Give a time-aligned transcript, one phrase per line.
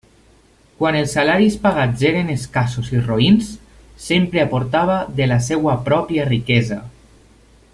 [0.77, 3.51] Quan els salaris pagats eren escassos i roïns,
[4.07, 6.79] sempre aportava de la seva pròpia riquesa.